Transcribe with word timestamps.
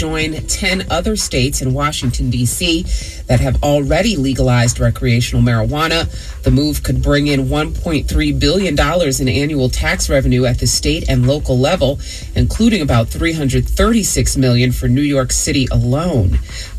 join 0.00 0.32
10 0.32 0.86
other 0.90 1.14
states 1.14 1.60
in 1.60 1.74
Washington, 1.74 2.30
D.C. 2.30 2.84
that 3.26 3.38
have 3.38 3.62
already 3.62 4.16
legalized 4.16 4.80
recreational 4.80 5.42
marijuana. 5.42 6.08
The 6.42 6.50
move 6.50 6.82
could 6.82 7.02
bring 7.02 7.26
in 7.26 7.48
$1.3 7.48 8.40
billion 8.40 9.20
in 9.20 9.28
annual 9.28 9.68
tax 9.68 10.08
revenue 10.08 10.46
at 10.46 10.58
the 10.58 10.66
state 10.66 11.06
and 11.10 11.26
local 11.26 11.58
level, 11.58 12.00
including 12.34 12.80
about 12.80 13.08
$336 13.08 14.38
million 14.38 14.72
for 14.72 14.88
New 14.88 15.02
York 15.02 15.32
City 15.32 15.68
alone. 15.70 16.30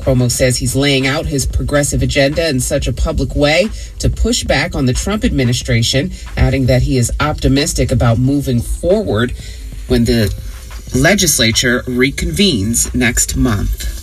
Cuomo 0.00 0.30
says 0.30 0.56
he's 0.56 0.74
laying 0.74 1.06
out 1.06 1.26
his 1.26 1.44
progressive 1.44 2.00
agenda 2.00 2.48
in 2.48 2.58
such 2.58 2.88
a 2.88 2.92
public 2.92 3.34
way 3.36 3.68
to 3.98 4.08
push 4.08 4.44
back 4.44 4.74
on 4.74 4.86
the 4.86 4.94
Trump 4.94 5.26
administration, 5.26 6.10
adding 6.38 6.64
that 6.66 6.80
he 6.80 6.96
is 6.96 7.12
optimistic 7.20 7.92
about 7.92 8.18
moving 8.18 8.62
forward 8.62 9.32
when 9.88 10.06
the 10.06 10.34
legislature 10.94 11.82
reconvenes 11.82 12.94
next 12.94 13.36
month. 13.36 14.00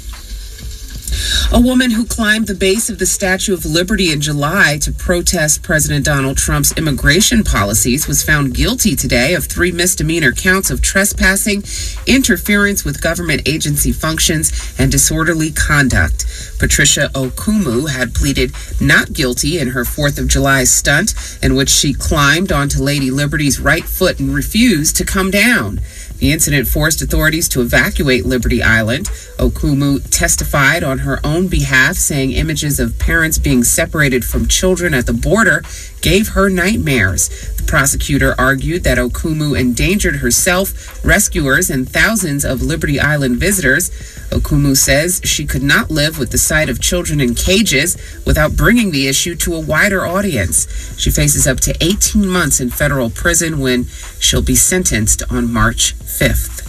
A 1.52 1.62
woman 1.62 1.92
who 1.92 2.06
climbed 2.06 2.48
the 2.48 2.54
base 2.54 2.90
of 2.90 3.00
the 3.00 3.06
Statue 3.06 3.54
of 3.54 3.66
Liberty 3.66 4.12
in 4.12 4.20
July 4.20 4.78
to 4.82 4.92
protest 4.92 5.64
President 5.64 6.06
Donald 6.06 6.38
Trump's 6.38 6.78
immigration 6.78 7.44
policies 7.44 8.08
was 8.08 8.22
found 8.22 8.54
guilty 8.54 8.96
today 8.96 9.34
of 9.34 9.46
three 9.46 9.72
misdemeanor 9.72 10.34
counts 10.34 10.70
of 10.70 10.82
trespassing, 10.82 11.64
interference 12.06 12.84
with 12.84 13.02
government 13.02 13.48
agency 13.48 13.92
functions, 13.94 14.76
and 14.78 14.92
disorderly 14.92 15.52
conduct. 15.52 16.26
Patricia 16.60 17.10
Okoumou 17.14 17.90
had 17.90 18.14
pleaded 18.14 18.52
not 18.82 19.14
guilty 19.14 19.58
in 19.58 19.70
her 19.70 19.84
4th 19.84 20.20
of 20.20 20.28
July 20.28 20.66
stunt, 20.66 21.14
in 21.42 21.56
which 21.56 21.70
she 21.70 21.94
climbed 21.94 22.52
onto 22.52 22.84
Lady 22.84 23.10
Liberty's 23.10 23.60
right 23.60 23.86
foot 23.86 24.20
and 24.20 24.36
refused 24.36 24.98
to 24.98 25.06
come 25.06 25.32
down. 25.32 25.80
The 26.20 26.32
incident 26.32 26.68
forced 26.68 27.02
authorities 27.02 27.48
to 27.50 27.62
evacuate 27.62 28.26
Liberty 28.26 28.64
Island. 28.64 29.06
Okoumou 29.38 30.02
testified 30.10 30.84
on 30.84 31.00
her 31.00 31.20
own 31.24 31.48
behalf, 31.48 31.96
saying 31.96 32.32
images 32.32 32.80
of 32.80 32.98
parents 32.98 33.38
being 33.38 33.64
separated 33.64 34.26
from 34.26 34.48
children 34.48 34.94
at 34.96 35.06
the 35.06 35.14
border 35.14 35.64
gave 36.02 36.30
her 36.30 36.50
nightmares. 36.50 37.30
The 37.58 37.64
prosecutor 37.64 38.34
argued 38.38 38.84
that 38.84 38.98
Okoumou 38.98 39.60
endangered 39.60 40.18
herself, 40.18 41.04
rescuers, 41.06 41.70
and 41.70 41.88
thousands 41.88 42.44
of 42.46 42.62
Liberty 42.62 43.00
Island 43.00 43.38
visitors. 43.38 43.90
Okoumou 44.30 44.76
says 44.76 45.22
she 45.24 45.46
could 45.46 45.64
not 45.64 45.92
live 45.92 46.18
with 46.18 46.32
the 46.32 46.38
sight 46.38 46.70
of 46.70 46.82
children 46.82 47.22
in 47.22 47.36
cages 47.36 47.96
without 48.26 48.56
bringing 48.56 48.92
the 48.92 49.08
issue 49.08 49.36
to 49.36 49.56
a 49.56 49.60
wider 49.60 50.06
audience. 50.06 50.68
She 50.98 51.12
faces 51.12 51.46
up 51.46 51.60
to 51.62 51.76
18 51.84 52.28
months 52.28 52.60
in 52.60 52.70
federal 52.70 53.10
prison 53.10 53.60
when 53.60 53.86
she'll 54.20 54.42
be 54.42 54.56
sentenced 54.56 55.24
on 55.30 55.52
March 55.52 55.94
5th. 56.08 56.68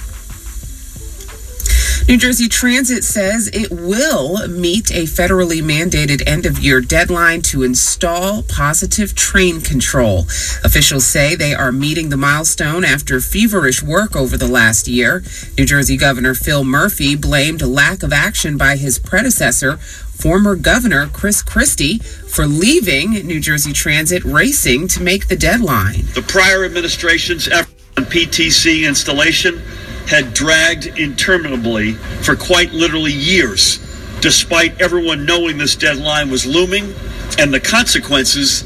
New 2.08 2.16
Jersey 2.16 2.48
Transit 2.48 3.04
says 3.04 3.50
it 3.52 3.70
will 3.70 4.48
meet 4.48 4.90
a 4.90 5.02
federally 5.02 5.60
mandated 5.60 6.26
end 6.26 6.46
of 6.46 6.58
year 6.58 6.80
deadline 6.80 7.42
to 7.42 7.62
install 7.62 8.42
positive 8.44 9.14
train 9.14 9.60
control. 9.60 10.20
Officials 10.64 11.06
say 11.06 11.34
they 11.34 11.52
are 11.52 11.70
meeting 11.70 12.08
the 12.08 12.16
milestone 12.16 12.82
after 12.82 13.20
feverish 13.20 13.82
work 13.82 14.16
over 14.16 14.38
the 14.38 14.48
last 14.48 14.88
year. 14.88 15.22
New 15.58 15.66
Jersey 15.66 15.98
Governor 15.98 16.34
Phil 16.34 16.64
Murphy 16.64 17.14
blamed 17.14 17.60
lack 17.60 18.02
of 18.02 18.10
action 18.10 18.56
by 18.56 18.76
his 18.76 18.98
predecessor, 18.98 19.76
former 19.76 20.56
Governor 20.56 21.08
Chris 21.08 21.42
Christie, 21.42 21.98
for 21.98 22.46
leaving 22.46 23.10
New 23.26 23.38
Jersey 23.38 23.74
Transit 23.74 24.24
racing 24.24 24.88
to 24.88 25.02
make 25.02 25.28
the 25.28 25.36
deadline. 25.36 26.06
The 26.14 26.24
prior 26.26 26.64
administration's 26.64 27.48
effort 27.48 27.67
PTC 28.10 28.86
installation 28.86 29.58
had 30.06 30.32
dragged 30.32 30.86
interminably 30.98 31.92
for 31.92 32.34
quite 32.34 32.72
literally 32.72 33.12
years, 33.12 33.78
despite 34.20 34.80
everyone 34.80 35.26
knowing 35.26 35.58
this 35.58 35.76
deadline 35.76 36.30
was 36.30 36.46
looming 36.46 36.94
and 37.38 37.52
the 37.52 37.60
consequences 37.60 38.64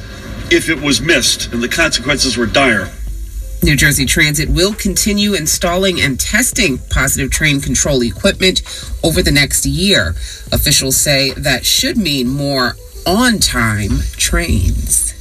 if 0.50 0.68
it 0.68 0.80
was 0.80 1.00
missed, 1.00 1.52
and 1.52 1.62
the 1.62 1.68
consequences 1.68 2.36
were 2.36 2.46
dire. 2.46 2.90
New 3.62 3.76
Jersey 3.76 4.04
Transit 4.04 4.48
will 4.48 4.74
continue 4.74 5.34
installing 5.34 6.00
and 6.00 6.18
testing 6.18 6.78
positive 6.90 7.30
train 7.30 7.60
control 7.60 8.02
equipment 8.02 8.60
over 9.04 9.22
the 9.22 9.30
next 9.30 9.64
year. 9.64 10.10
Officials 10.50 10.96
say 10.96 11.30
that 11.34 11.64
should 11.64 11.96
mean 11.96 12.28
more 12.28 12.76
on 13.06 13.38
time 13.38 14.00
trains. 14.16 15.11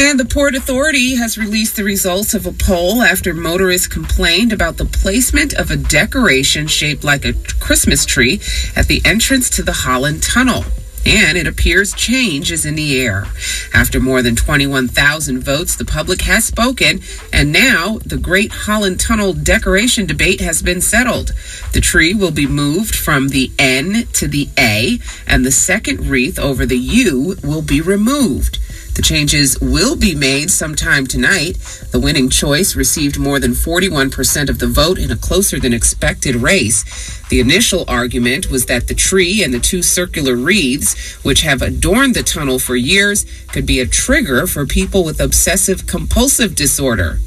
And 0.00 0.20
the 0.20 0.24
Port 0.24 0.54
Authority 0.54 1.16
has 1.16 1.36
released 1.36 1.74
the 1.74 1.82
results 1.82 2.32
of 2.32 2.46
a 2.46 2.52
poll 2.52 3.02
after 3.02 3.34
motorists 3.34 3.88
complained 3.88 4.52
about 4.52 4.76
the 4.76 4.84
placement 4.84 5.54
of 5.54 5.72
a 5.72 5.76
decoration 5.76 6.68
shaped 6.68 7.02
like 7.02 7.24
a 7.24 7.34
Christmas 7.58 8.06
tree 8.06 8.40
at 8.76 8.86
the 8.86 9.02
entrance 9.04 9.50
to 9.50 9.62
the 9.64 9.72
Holland 9.72 10.22
Tunnel. 10.22 10.62
And 11.04 11.36
it 11.36 11.48
appears 11.48 11.92
change 11.92 12.52
is 12.52 12.64
in 12.64 12.76
the 12.76 13.00
air. 13.00 13.26
After 13.74 13.98
more 13.98 14.22
than 14.22 14.36
21,000 14.36 15.40
votes, 15.40 15.74
the 15.74 15.84
public 15.84 16.20
has 16.22 16.44
spoken, 16.44 17.00
and 17.32 17.50
now 17.52 17.98
the 18.06 18.18
Great 18.18 18.52
Holland 18.52 19.00
Tunnel 19.00 19.32
decoration 19.32 20.06
debate 20.06 20.40
has 20.40 20.62
been 20.62 20.80
settled. 20.80 21.32
The 21.72 21.80
tree 21.80 22.14
will 22.14 22.30
be 22.30 22.46
moved 22.46 22.94
from 22.94 23.30
the 23.30 23.50
N 23.58 24.06
to 24.12 24.28
the 24.28 24.48
A, 24.56 25.00
and 25.26 25.44
the 25.44 25.50
second 25.50 26.06
wreath 26.06 26.38
over 26.38 26.64
the 26.64 26.78
U 26.78 27.36
will 27.42 27.62
be 27.62 27.80
removed. 27.80 28.60
The 28.98 29.02
changes 29.02 29.56
will 29.60 29.94
be 29.94 30.16
made 30.16 30.50
sometime 30.50 31.06
tonight. 31.06 31.56
The 31.92 32.00
winning 32.00 32.28
choice 32.30 32.74
received 32.74 33.16
more 33.16 33.38
than 33.38 33.52
41% 33.52 34.48
of 34.50 34.58
the 34.58 34.66
vote 34.66 34.98
in 34.98 35.12
a 35.12 35.16
closer 35.16 35.60
than 35.60 35.72
expected 35.72 36.34
race. 36.34 36.82
The 37.28 37.38
initial 37.38 37.84
argument 37.86 38.50
was 38.50 38.66
that 38.66 38.88
the 38.88 38.96
tree 38.96 39.44
and 39.44 39.54
the 39.54 39.60
two 39.60 39.82
circular 39.84 40.34
wreaths, 40.34 41.14
which 41.24 41.42
have 41.42 41.62
adorned 41.62 42.16
the 42.16 42.24
tunnel 42.24 42.58
for 42.58 42.74
years, 42.74 43.24
could 43.52 43.66
be 43.66 43.78
a 43.78 43.86
trigger 43.86 44.48
for 44.48 44.66
people 44.66 45.04
with 45.04 45.20
obsessive 45.20 45.86
compulsive 45.86 46.56
disorder. 46.56 47.20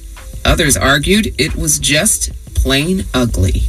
Others 0.43 0.75
argued 0.75 1.33
it 1.37 1.55
was 1.55 1.79
just 1.79 2.33
plain 2.53 3.05
ugly. 3.13 3.61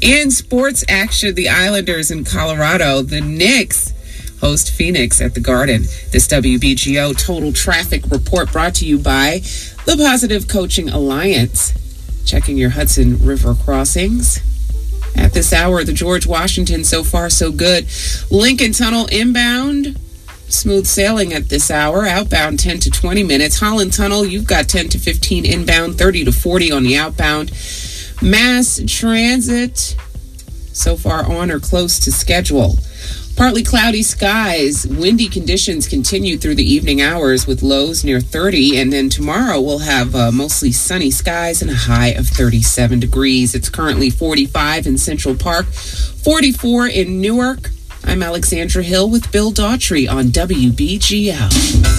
In 0.00 0.30
sports 0.30 0.84
action, 0.88 1.34
the 1.34 1.48
Islanders 1.48 2.12
in 2.12 2.22
Colorado, 2.22 3.02
the 3.02 3.20
Knicks 3.20 3.92
host 4.40 4.70
Phoenix 4.70 5.20
at 5.20 5.34
the 5.34 5.40
Garden. 5.40 5.82
This 6.12 6.26
WBGO 6.28 7.16
Total 7.18 7.52
Traffic 7.52 8.02
Report 8.08 8.50
brought 8.52 8.74
to 8.76 8.86
you 8.86 8.98
by 8.98 9.40
the 9.84 9.96
Positive 9.96 10.48
Coaching 10.48 10.88
Alliance. 10.88 11.72
Checking 12.24 12.56
your 12.56 12.70
Hudson 12.70 13.24
River 13.24 13.54
crossings. 13.54 14.40
At 15.16 15.32
this 15.32 15.52
hour, 15.52 15.82
the 15.84 15.92
George 15.92 16.26
Washington, 16.26 16.84
so 16.84 17.02
far 17.02 17.30
so 17.30 17.50
good. 17.50 17.86
Lincoln 18.30 18.72
Tunnel 18.72 19.06
inbound. 19.06 19.98
Smooth 20.48 20.86
sailing 20.86 21.32
at 21.32 21.48
this 21.48 21.72
hour, 21.72 22.06
outbound 22.06 22.60
10 22.60 22.78
to 22.80 22.90
20 22.90 23.24
minutes. 23.24 23.58
Holland 23.58 23.92
Tunnel, 23.92 24.24
you've 24.24 24.46
got 24.46 24.68
10 24.68 24.88
to 24.90 24.98
15 24.98 25.44
inbound, 25.44 25.98
30 25.98 26.26
to 26.26 26.32
40 26.32 26.70
on 26.70 26.84
the 26.84 26.96
outbound. 26.96 27.50
Mass 28.22 28.80
Transit, 28.86 29.96
so 30.72 30.96
far 30.96 31.24
on 31.24 31.50
or 31.50 31.58
close 31.58 31.98
to 32.00 32.12
schedule. 32.12 32.76
Partly 33.36 33.62
cloudy 33.62 34.02
skies, 34.02 34.86
windy 34.86 35.28
conditions 35.28 35.86
continue 35.86 36.38
through 36.38 36.54
the 36.54 36.64
evening 36.64 37.02
hours 37.02 37.46
with 37.46 37.62
lows 37.62 38.02
near 38.02 38.18
30. 38.18 38.80
And 38.80 38.90
then 38.90 39.10
tomorrow 39.10 39.60
we'll 39.60 39.80
have 39.80 40.14
uh, 40.14 40.32
mostly 40.32 40.72
sunny 40.72 41.10
skies 41.10 41.60
and 41.60 41.70
a 41.70 41.74
high 41.74 42.08
of 42.08 42.26
37 42.28 42.98
degrees. 42.98 43.54
It's 43.54 43.68
currently 43.68 44.08
45 44.08 44.86
in 44.86 44.96
Central 44.96 45.34
Park, 45.34 45.66
44 45.66 46.86
in 46.86 47.20
Newark. 47.20 47.70
I'm 48.04 48.22
Alexandra 48.22 48.82
Hill 48.82 49.10
with 49.10 49.30
Bill 49.30 49.52
Daughtry 49.52 50.10
on 50.10 50.26
WBGO. 50.26 51.95